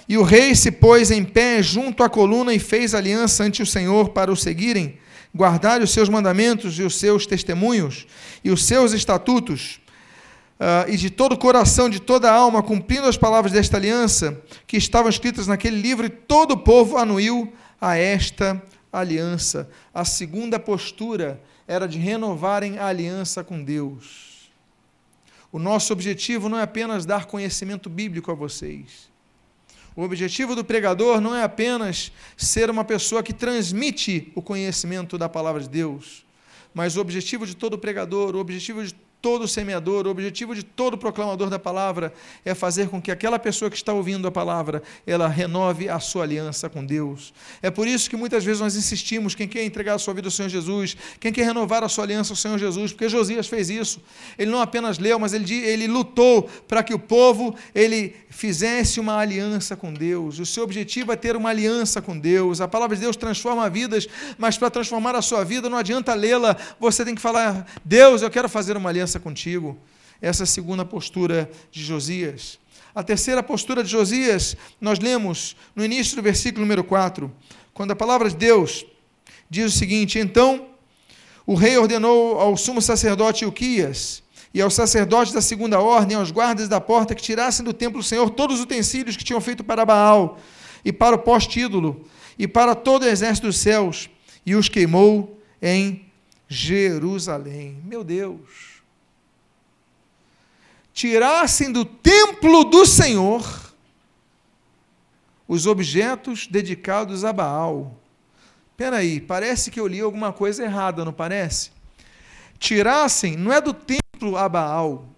[0.08, 3.66] E o rei se pôs em pé junto à coluna e fez aliança ante o
[3.66, 4.98] Senhor para o seguirem,
[5.34, 8.06] guardar os seus mandamentos e os seus testemunhos
[8.44, 9.80] e os seus estatutos,
[10.60, 14.42] uh, e de todo o coração, de toda a alma, cumprindo as palavras desta aliança
[14.68, 19.70] que estavam escritas naquele livro, e todo o povo anuiu a esta aliança.
[19.94, 24.52] A segunda postura era de renovarem a aliança com Deus.
[25.52, 29.11] O nosso objetivo não é apenas dar conhecimento bíblico a vocês.
[29.96, 35.28] O objetivo do pregador não é apenas ser uma pessoa que transmite o conhecimento da
[35.28, 36.26] palavra de Deus,
[36.74, 40.98] mas o objetivo de todo pregador, o objetivo de todo semeador, o objetivo de todo
[40.98, 42.12] proclamador da palavra
[42.44, 46.24] é fazer com que aquela pessoa que está ouvindo a palavra, ela renove a sua
[46.24, 47.34] aliança com Deus.
[47.62, 50.32] É por isso que muitas vezes nós insistimos, quem quer entregar a sua vida ao
[50.32, 54.02] Senhor Jesus, quem quer renovar a sua aliança ao Senhor Jesus, porque Josias fez isso.
[54.38, 59.18] Ele não apenas leu, mas ele, ele lutou para que o povo ele fizesse uma
[59.18, 60.40] aliança com Deus.
[60.40, 62.60] O seu objetivo é ter uma aliança com Deus.
[62.60, 64.08] A palavra de Deus transforma vidas,
[64.38, 68.30] mas para transformar a sua vida não adianta lê-la, você tem que falar: "Deus, eu
[68.30, 69.78] quero fazer uma aliança aliança contigo.
[70.22, 72.60] Essa é segunda postura de Josias.
[72.94, 77.32] A terceira postura de Josias, nós lemos no início do versículo número 4,
[77.74, 78.86] quando a palavra de Deus
[79.50, 80.68] diz o seguinte: Então
[81.46, 84.22] o rei ordenou ao sumo sacerdote Ilquias
[84.54, 88.06] e aos sacerdotes da segunda ordem, aos guardas da porta, que tirassem do templo do
[88.06, 90.38] Senhor todos os utensílios que tinham feito para Baal
[90.84, 92.06] e para o poste-ídolo
[92.38, 94.10] e para todo o exército dos céus,
[94.46, 96.06] e os queimou em
[96.48, 97.78] Jerusalém.
[97.86, 98.81] Meu Deus!
[100.94, 103.74] Tirassem do templo do Senhor
[105.48, 107.98] os objetos dedicados a Baal.
[108.72, 111.72] Espera aí, parece que eu li alguma coisa errada, não parece?
[112.58, 115.10] Tirassem, não é do templo a Baal.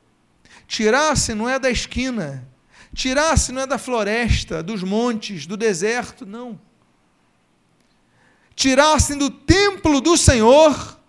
[0.67, 2.47] Tirassem, não é da esquina.
[2.93, 6.59] Tirassem, não é da floresta, dos montes, do deserto, não.
[8.55, 10.99] Tirassem do templo do Senhor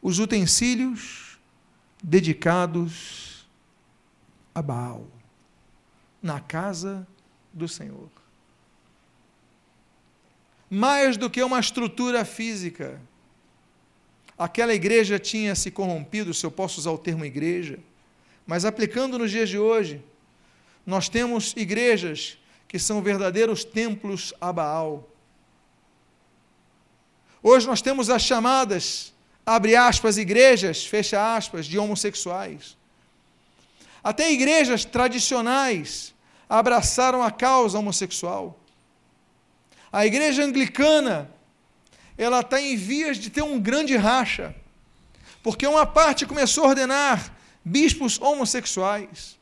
[0.00, 1.25] os utensílios
[2.08, 3.44] dedicados
[4.54, 5.08] a Baal,
[6.22, 7.04] na casa
[7.52, 8.08] do Senhor.
[10.70, 13.00] Mais do que uma estrutura física,
[14.38, 17.80] aquela igreja tinha se corrompido, se eu posso usar o termo igreja,
[18.46, 20.00] mas aplicando nos dias de hoje,
[20.86, 22.38] nós temos igrejas
[22.68, 25.10] que são verdadeiros templos a Baal.
[27.42, 29.12] Hoje nós temos as chamadas
[29.46, 32.76] abre aspas, igrejas, fecha aspas, de homossexuais.
[34.02, 36.12] Até igrejas tradicionais
[36.48, 38.58] abraçaram a causa homossexual.
[39.92, 41.30] A igreja anglicana,
[42.18, 44.54] ela está em vias de ter um grande racha,
[45.44, 47.32] porque uma parte começou a ordenar
[47.64, 49.36] bispos homossexuais.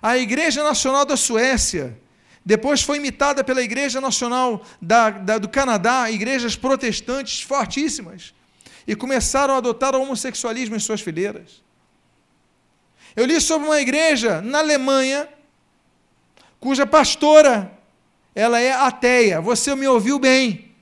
[0.00, 1.98] A Igreja Nacional da Suécia,
[2.44, 8.34] depois foi imitada pela Igreja Nacional da, da, do Canadá, igrejas protestantes fortíssimas
[8.86, 11.62] e começaram a adotar o homossexualismo em suas fileiras.
[13.16, 15.28] Eu li sobre uma igreja na Alemanha
[16.58, 17.70] cuja pastora
[18.34, 19.40] ela é ateia.
[19.40, 20.74] Você me ouviu bem?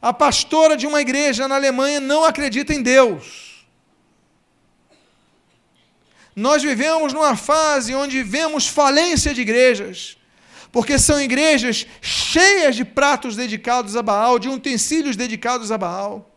[0.00, 3.66] A pastora de uma igreja na Alemanha não acredita em Deus.
[6.34, 10.16] Nós vivemos numa fase onde vemos falência de igrejas
[10.72, 16.30] porque são igrejas cheias de pratos dedicados a Baal, de utensílios dedicados a Baal.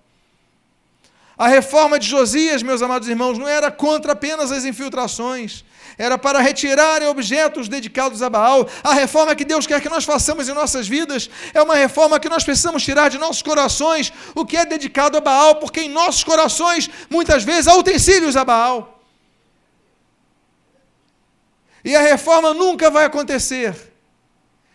[1.37, 5.63] A reforma de Josias, meus amados irmãos, não era contra apenas as infiltrações,
[5.97, 8.67] era para retirarem objetos dedicados a Baal.
[8.83, 12.29] A reforma que Deus quer que nós façamos em nossas vidas é uma reforma que
[12.29, 16.23] nós precisamos tirar de nossos corações o que é dedicado a Baal, porque em nossos
[16.23, 19.01] corações, muitas vezes, há utensílios a Baal.
[21.85, 23.92] E a reforma nunca vai acontecer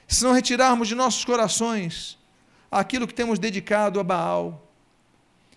[0.09, 2.19] se não retirarmos de nossos corações
[2.71, 4.67] aquilo que temos dedicado a Baal.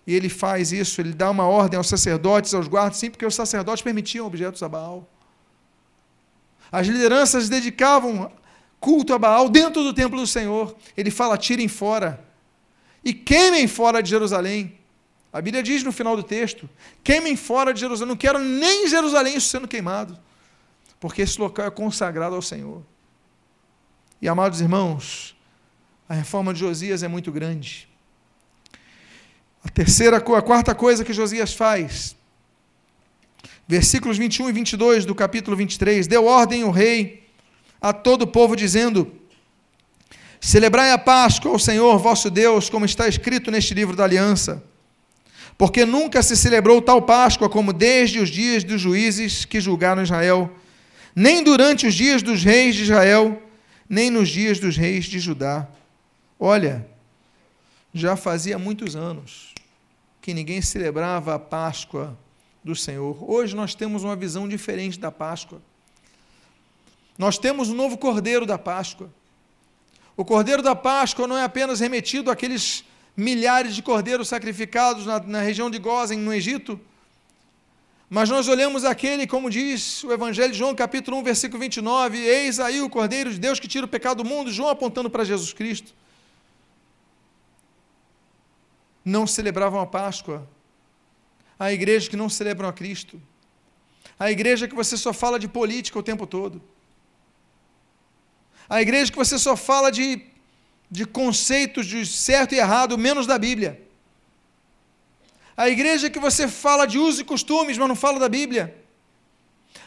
[0.06, 3.34] E ele faz isso, ele dá uma ordem aos sacerdotes, aos guardas, sim, porque os
[3.34, 5.08] sacerdotes permitiam objetos a Baal.
[6.70, 8.30] As lideranças dedicavam
[8.78, 10.76] culto a Baal dentro do templo do Senhor.
[10.96, 12.22] Ele fala: tirem fora
[13.04, 14.78] e queimem fora de Jerusalém.
[15.32, 16.68] A Bíblia diz no final do texto:
[17.02, 18.08] queimem fora de Jerusalém.
[18.08, 20.18] Não quero nem Jerusalém sendo queimado,
[20.98, 22.82] porque esse local é consagrado ao Senhor.
[24.22, 25.34] E amados irmãos,
[26.08, 27.88] a reforma de Josias é muito grande.
[29.64, 32.14] A terceira, a quarta coisa que Josias faz,
[33.66, 37.28] versículos 21 e 22 do capítulo 23, deu ordem o rei
[37.80, 39.12] a todo o povo dizendo:
[40.40, 44.62] Celebrai a Páscoa ao Senhor vosso Deus, como está escrito neste livro da aliança.
[45.58, 50.48] Porque nunca se celebrou tal Páscoa como desde os dias dos juízes que julgaram Israel
[51.14, 53.41] nem durante os dias dos reis de Israel,
[53.92, 55.68] nem nos dias dos reis de Judá.
[56.40, 56.88] Olha,
[57.92, 59.52] já fazia muitos anos
[60.22, 62.16] que ninguém celebrava a Páscoa
[62.64, 63.18] do Senhor.
[63.20, 65.60] Hoje nós temos uma visão diferente da Páscoa.
[67.18, 69.10] Nós temos o um novo Cordeiro da Páscoa.
[70.16, 75.42] O Cordeiro da Páscoa não é apenas remetido àqueles milhares de cordeiros sacrificados na, na
[75.42, 76.80] região de Gozen, no Egito,
[78.14, 82.60] mas nós olhamos aquele, como diz o Evangelho de João, capítulo 1, versículo 29, eis
[82.60, 85.54] aí o Cordeiro de Deus que tira o pecado do mundo, João apontando para Jesus
[85.54, 85.94] Cristo.
[89.02, 90.46] Não celebravam a Páscoa.
[91.58, 93.18] A igreja que não celebram a Cristo.
[94.18, 96.60] A igreja que você só fala de política o tempo todo.
[98.68, 100.22] A igreja que você só fala de,
[100.90, 103.80] de conceitos de certo e errado, menos da Bíblia.
[105.56, 108.76] A igreja que você fala de usos e costumes, mas não fala da Bíblia.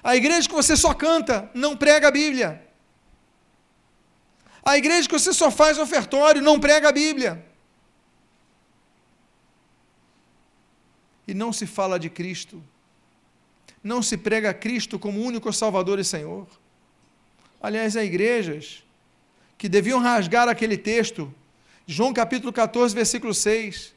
[0.04, 2.64] A igreja que você só canta, não prega a Bíblia.
[4.64, 7.44] A igreja que você só faz ofertório, não prega a Bíblia.
[11.28, 12.64] E não se fala de Cristo.
[13.84, 16.48] Não se prega a Cristo como único Salvador e Senhor.
[17.60, 18.84] Aliás, há igrejas
[19.58, 21.34] que deviam rasgar aquele texto,
[21.88, 23.95] João capítulo 14, versículo 6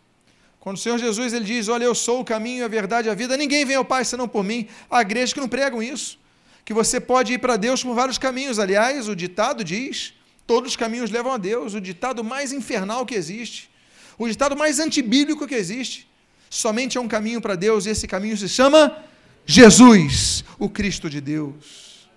[0.60, 3.14] quando o Senhor Jesus ele diz: Olha, eu sou o caminho, a verdade e a
[3.14, 4.68] vida, ninguém vem ao Pai senão por mim.
[4.90, 6.18] Há igrejas que não pregam isso.
[6.64, 8.58] Que você pode ir para Deus por vários caminhos.
[8.58, 10.14] Aliás, o ditado diz:
[10.46, 11.74] todos os caminhos levam a Deus.
[11.74, 13.70] O ditado mais infernal que existe.
[14.18, 16.08] O ditado mais antibíblico que existe.
[16.50, 19.04] Somente há um caminho para Deus e esse caminho se chama
[19.46, 22.08] Jesus, o Cristo de Deus.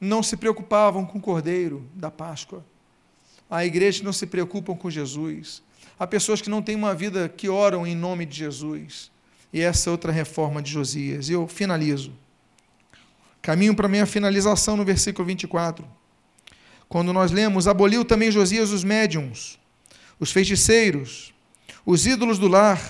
[0.00, 2.64] Não se preocupavam com o cordeiro da Páscoa.
[3.48, 5.62] Há igrejas que não se preocupam com Jesus.
[6.02, 9.08] Há pessoas que não têm uma vida que oram em nome de Jesus.
[9.52, 11.30] E essa é outra reforma de Josias.
[11.30, 12.12] Eu finalizo.
[13.40, 15.86] Caminho para minha finalização no versículo 24.
[16.88, 19.60] Quando nós lemos: Aboliu também Josias os médiums,
[20.18, 21.32] os feiticeiros,
[21.86, 22.82] os ídolos do lar,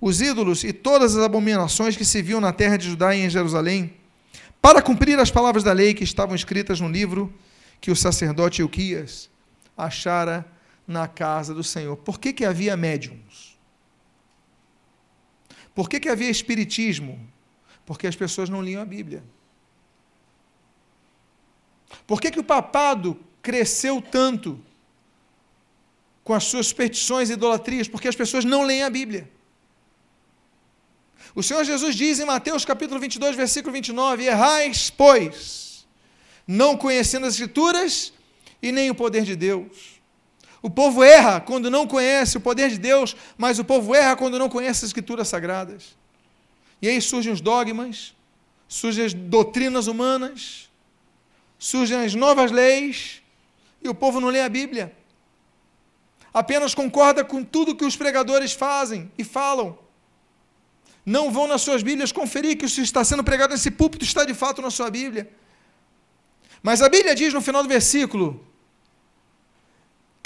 [0.00, 3.28] os ídolos e todas as abominações que se viam na terra de Judá e em
[3.28, 3.92] Jerusalém,
[4.62, 7.34] para cumprir as palavras da lei que estavam escritas no livro
[7.80, 9.28] que o sacerdote Euquias
[9.76, 10.46] achara
[10.86, 11.96] na casa do Senhor.
[11.96, 13.58] Por que, que havia médiums?
[15.74, 17.20] Por que, que havia espiritismo?
[17.84, 19.22] Porque as pessoas não liam a Bíblia.
[22.06, 24.60] Por que, que o papado cresceu tanto
[26.24, 27.88] com as suas petições e idolatrias?
[27.88, 29.30] Porque as pessoas não leem a Bíblia.
[31.34, 35.86] O Senhor Jesus diz em Mateus capítulo 22, versículo 29, Errais, pois,
[36.46, 38.12] não conhecendo as Escrituras
[38.62, 39.95] e nem o poder de Deus.
[40.66, 44.36] O povo erra quando não conhece o poder de Deus, mas o povo erra quando
[44.36, 45.96] não conhece as escrituras sagradas.
[46.82, 48.12] E aí surgem os dogmas,
[48.66, 50.68] surgem as doutrinas humanas,
[51.56, 53.22] surgem as novas leis,
[53.80, 54.92] e o povo não lê a Bíblia.
[56.34, 59.78] Apenas concorda com tudo que os pregadores fazem e falam.
[61.14, 64.24] Não vão nas suas Bíblias conferir que o que está sendo pregado nesse púlpito está
[64.24, 65.30] de fato na sua Bíblia.
[66.60, 68.44] Mas a Bíblia diz no final do versículo: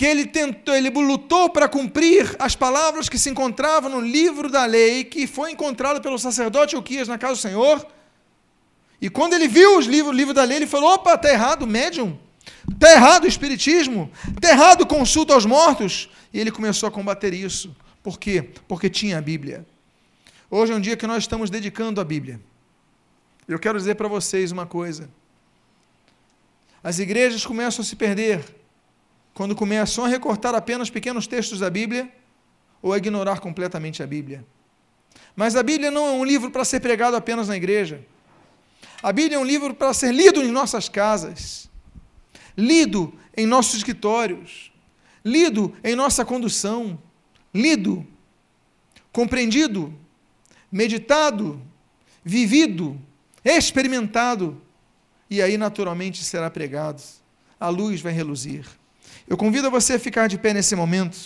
[0.00, 4.64] que ele tentou, ele lutou para cumprir as palavras que se encontravam no livro da
[4.64, 7.86] lei, que foi encontrado pelo sacerdote Uquias na casa do Senhor.
[8.98, 11.64] E quando ele viu os livros, o livro da lei, ele falou: opa, está errado
[11.64, 12.18] o médium,
[12.72, 16.08] está errado o espiritismo, está errado consulta aos mortos.
[16.32, 17.76] E ele começou a combater isso.
[18.02, 18.42] Por quê?
[18.66, 19.66] Porque tinha a Bíblia.
[20.50, 22.40] Hoje é um dia que nós estamos dedicando à Bíblia.
[23.46, 25.10] Eu quero dizer para vocês uma coisa.
[26.82, 28.59] As igrejas começam a se perder
[29.34, 32.10] quando começam a recortar apenas pequenos textos da Bíblia
[32.82, 34.44] ou a ignorar completamente a Bíblia.
[35.34, 38.04] Mas a Bíblia não é um livro para ser pregado apenas na igreja.
[39.02, 41.70] A Bíblia é um livro para ser lido em nossas casas,
[42.56, 44.70] lido em nossos escritórios,
[45.24, 46.98] lido em nossa condução,
[47.54, 48.06] lido,
[49.12, 49.94] compreendido,
[50.70, 51.60] meditado,
[52.24, 53.00] vivido,
[53.44, 54.60] experimentado,
[55.28, 57.02] e aí naturalmente será pregado.
[57.58, 58.66] A luz vai reluzir.
[59.30, 61.16] Eu convido você a ficar de pé nesse momento.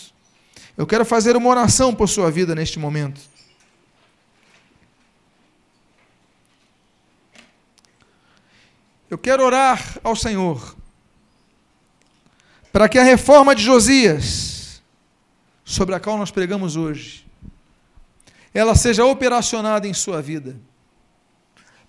[0.77, 3.19] Eu quero fazer uma oração por sua vida neste momento.
[9.09, 10.75] Eu quero orar ao Senhor
[12.71, 14.83] para que a reforma de Josias,
[15.63, 17.25] sobre a qual nós pregamos hoje,
[18.53, 20.55] ela seja operacionada em sua vida.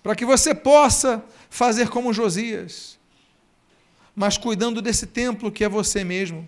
[0.01, 2.96] Para que você possa fazer como Josias,
[4.17, 6.47] mas cuidando desse templo que é você mesmo.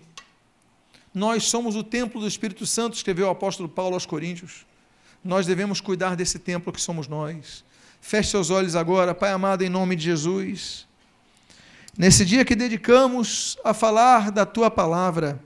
[1.14, 4.66] Nós somos o templo do Espírito Santo, escreveu o apóstolo Paulo aos Coríntios.
[5.22, 7.62] Nós devemos cuidar desse templo que somos nós.
[8.00, 10.84] Feche seus olhos agora, Pai amado, em nome de Jesus.
[11.96, 15.40] Nesse dia que dedicamos a falar da tua palavra,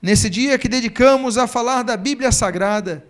[0.00, 3.06] nesse dia que dedicamos a falar da Bíblia Sagrada,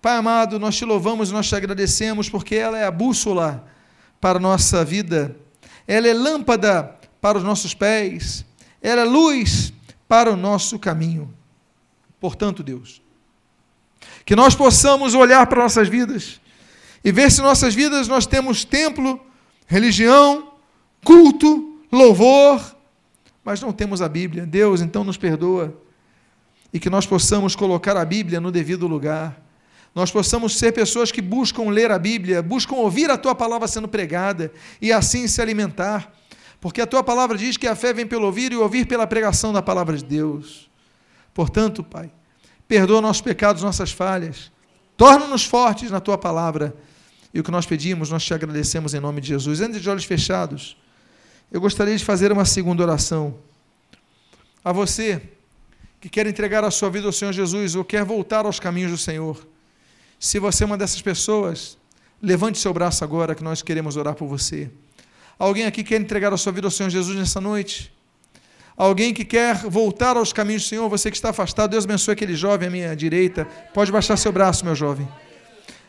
[0.00, 3.68] Pai amado, nós te louvamos, nós te agradecemos, porque ela é a bússola
[4.18, 5.36] para a nossa vida,
[5.86, 8.44] ela é lâmpada para os nossos pés,
[8.82, 9.72] ela é luz
[10.08, 11.32] para o nosso caminho.
[12.20, 13.00] Portanto, Deus,
[14.24, 16.40] que nós possamos olhar para nossas vidas
[17.04, 19.20] e ver se nossas vidas nós temos templo,
[19.66, 20.52] religião,
[21.04, 22.76] culto, louvor,
[23.44, 24.46] mas não temos a Bíblia.
[24.46, 25.74] Deus, então nos perdoa
[26.72, 29.40] e que nós possamos colocar a Bíblia no devido lugar.
[29.94, 33.88] Nós possamos ser pessoas que buscam ler a Bíblia, buscam ouvir a tua palavra sendo
[33.88, 36.12] pregada e assim se alimentar.
[36.60, 39.52] Porque a tua palavra diz que a fé vem pelo ouvir e ouvir pela pregação
[39.52, 40.70] da palavra de Deus.
[41.34, 42.10] Portanto, Pai,
[42.68, 44.52] perdoa nossos pecados, nossas falhas.
[44.96, 46.76] Torna-nos fortes na tua palavra.
[47.32, 49.60] E o que nós pedimos, nós te agradecemos em nome de Jesus.
[49.60, 50.76] Antes de olhos fechados,
[51.50, 53.38] eu gostaria de fazer uma segunda oração.
[54.64, 55.22] A você
[56.00, 58.98] que quer entregar a sua vida ao Senhor Jesus ou quer voltar aos caminhos do
[58.98, 59.46] Senhor,
[60.20, 61.78] se você é uma dessas pessoas,
[62.20, 64.70] levante seu braço agora que nós queremos orar por você.
[65.38, 67.90] Alguém aqui quer entregar a sua vida ao Senhor Jesus nessa noite?
[68.76, 72.36] Alguém que quer voltar aos caminhos do Senhor, você que está afastado, Deus abençoe aquele
[72.36, 73.46] jovem à minha direita.
[73.72, 75.08] Pode baixar seu braço, meu jovem.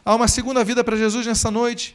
[0.06, 1.94] Há uma segunda vida para Jesus nessa noite,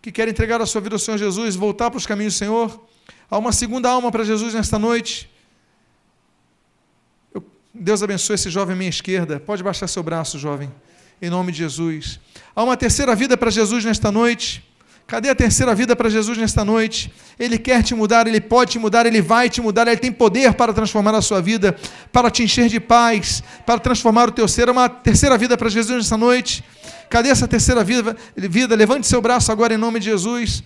[0.00, 2.86] que quer entregar a sua vida ao Senhor Jesus, voltar para os caminhos do Senhor.
[3.30, 5.30] Há uma segunda alma para Jesus nesta noite.
[7.34, 9.38] Eu, Deus abençoe esse jovem à minha esquerda.
[9.38, 10.72] Pode baixar seu braço, jovem,
[11.24, 12.20] em nome de Jesus.
[12.54, 14.62] Há uma terceira vida para Jesus nesta noite.
[15.06, 17.12] Cadê a terceira vida para Jesus nesta noite?
[17.38, 20.54] Ele quer te mudar, ele pode te mudar, ele vai te mudar, ele tem poder
[20.54, 21.76] para transformar a sua vida,
[22.12, 24.68] para te encher de paz, para transformar o teu ser.
[24.68, 26.62] Uma terceira vida para Jesus nesta noite.
[27.08, 28.16] Cadê essa terceira vida?
[28.36, 28.74] vida?
[28.74, 30.62] Levante seu braço agora em nome de Jesus.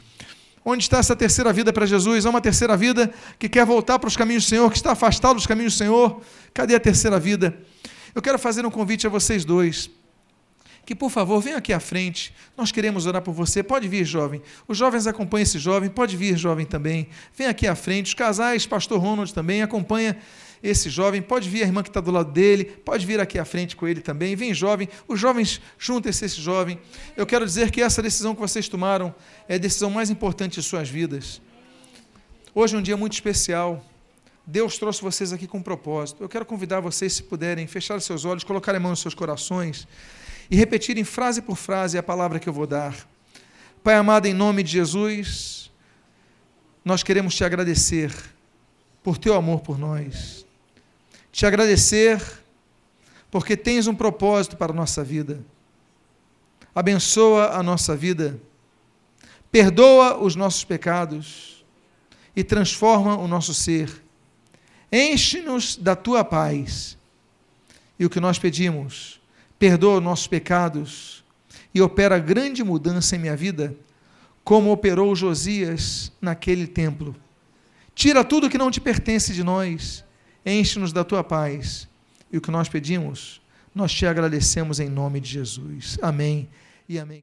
[0.64, 2.26] Onde está essa terceira vida para Jesus?
[2.26, 5.36] Há uma terceira vida que quer voltar para os caminhos do Senhor, que está afastado
[5.36, 6.20] dos caminhos do Senhor.
[6.52, 7.56] Cadê a terceira vida?
[8.14, 9.88] Eu quero fazer um convite a vocês dois
[10.89, 12.34] que por favor venha aqui à frente.
[12.57, 13.62] Nós queremos orar por você.
[13.62, 14.41] Pode vir, jovem.
[14.66, 15.91] Os jovens acompanham esse jovem.
[15.91, 17.11] Pode vir, jovem também.
[17.36, 18.07] Vem aqui à frente.
[18.07, 20.16] Os casais, pastor Ronald também acompanha
[20.62, 21.20] esse jovem.
[21.20, 22.64] Pode vir a irmã que está do lado dele.
[22.64, 24.34] Pode vir aqui à frente com ele também.
[24.34, 24.89] Vem, jovem.
[25.07, 26.80] Os jovens juntem-se esse jovem.
[27.14, 29.14] Eu quero dizer que essa decisão que vocês tomaram
[29.47, 31.39] é a decisão mais importante de suas vidas.
[32.55, 33.84] Hoje é um dia muito especial.
[34.47, 36.22] Deus trouxe vocês aqui com um propósito.
[36.22, 39.86] Eu quero convidar vocês, se puderem, fechar seus olhos, colocar a mão nos seus corações
[40.51, 42.94] e repetirem frase por frase a palavra que eu vou dar.
[43.82, 45.70] Pai amado, em nome de Jesus,
[46.84, 48.12] nós queremos te agradecer
[49.03, 50.46] por teu amor por nós.
[51.30, 52.20] Te agradecer
[53.30, 55.44] porque tens um propósito para a nossa vida.
[56.74, 58.40] Abençoa a nossa vida.
[59.51, 61.64] Perdoa os nossos pecados
[62.34, 64.03] e transforma o nosso ser.
[64.90, 66.96] Enche-nos da tua paz.
[67.99, 69.18] E o que nós pedimos
[69.59, 71.24] perdoa nossos pecados
[71.74, 73.74] e opera grande mudança em minha vida,
[74.44, 77.14] como operou Josias naquele templo.
[77.94, 80.04] Tira tudo que não te pertence de nós,
[80.46, 81.88] enche-nos da tua paz.
[82.30, 83.40] E o que nós pedimos,
[83.74, 85.98] nós te agradecemos em nome de Jesus.
[86.00, 86.48] Amém
[86.88, 87.16] e amém.